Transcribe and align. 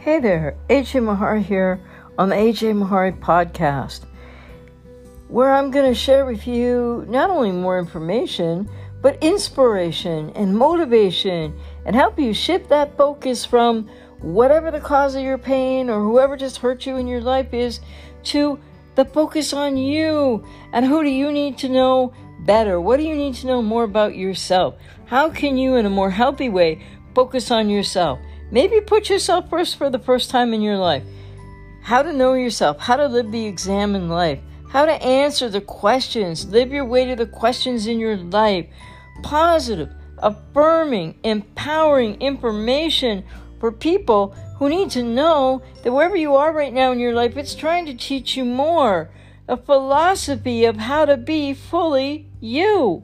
Hey 0.00 0.18
there, 0.18 0.56
AJ 0.70 1.02
Mahari 1.02 1.42
here 1.42 1.78
on 2.16 2.30
the 2.30 2.34
AJ 2.34 2.72
Mahari 2.72 3.20
podcast, 3.20 4.06
where 5.28 5.52
I'm 5.52 5.70
going 5.70 5.92
to 5.92 5.94
share 5.94 6.24
with 6.24 6.46
you 6.46 7.04
not 7.06 7.28
only 7.28 7.52
more 7.52 7.78
information, 7.78 8.66
but 9.02 9.22
inspiration 9.22 10.30
and 10.30 10.56
motivation 10.56 11.54
and 11.84 11.94
help 11.94 12.18
you 12.18 12.32
shift 12.32 12.70
that 12.70 12.96
focus 12.96 13.44
from 13.44 13.90
whatever 14.20 14.70
the 14.70 14.80
cause 14.80 15.16
of 15.16 15.22
your 15.22 15.36
pain 15.36 15.90
or 15.90 16.02
whoever 16.02 16.34
just 16.34 16.56
hurt 16.56 16.86
you 16.86 16.96
in 16.96 17.06
your 17.06 17.20
life 17.20 17.52
is 17.52 17.80
to 18.22 18.58
the 18.94 19.04
focus 19.04 19.52
on 19.52 19.76
you 19.76 20.42
and 20.72 20.86
who 20.86 21.02
do 21.02 21.10
you 21.10 21.30
need 21.30 21.58
to 21.58 21.68
know 21.68 22.14
better? 22.46 22.80
What 22.80 22.96
do 22.96 23.02
you 23.02 23.14
need 23.14 23.34
to 23.34 23.46
know 23.46 23.60
more 23.60 23.84
about 23.84 24.16
yourself? 24.16 24.76
How 25.04 25.28
can 25.28 25.58
you, 25.58 25.74
in 25.74 25.84
a 25.84 25.90
more 25.90 26.10
healthy 26.10 26.48
way, 26.48 26.82
focus 27.14 27.50
on 27.50 27.68
yourself? 27.68 28.18
Maybe 28.50 28.80
put 28.80 29.08
yourself 29.08 29.48
first 29.48 29.76
for 29.76 29.90
the 29.90 29.98
first 29.98 30.30
time 30.30 30.52
in 30.52 30.60
your 30.60 30.76
life. 30.76 31.04
How 31.82 32.02
to 32.02 32.12
know 32.12 32.34
yourself, 32.34 32.78
how 32.78 32.96
to 32.96 33.06
live 33.06 33.30
the 33.30 33.46
examined 33.46 34.10
life, 34.10 34.40
how 34.68 34.84
to 34.84 34.92
answer 34.92 35.48
the 35.48 35.60
questions, 35.60 36.46
live 36.48 36.72
your 36.72 36.84
way 36.84 37.04
to 37.06 37.16
the 37.16 37.26
questions 37.26 37.86
in 37.86 37.98
your 37.98 38.16
life. 38.16 38.66
Positive, 39.22 39.90
affirming, 40.18 41.18
empowering 41.24 42.20
information 42.20 43.24
for 43.58 43.72
people 43.72 44.34
who 44.58 44.68
need 44.68 44.90
to 44.90 45.02
know 45.02 45.62
that 45.82 45.92
wherever 45.92 46.16
you 46.16 46.34
are 46.34 46.52
right 46.52 46.72
now 46.72 46.92
in 46.92 46.98
your 46.98 47.14
life, 47.14 47.36
it's 47.36 47.54
trying 47.54 47.86
to 47.86 47.94
teach 47.94 48.36
you 48.36 48.44
more. 48.44 49.10
A 49.48 49.56
philosophy 49.56 50.64
of 50.64 50.76
how 50.76 51.04
to 51.06 51.16
be 51.16 51.54
fully 51.54 52.28
you. 52.40 53.02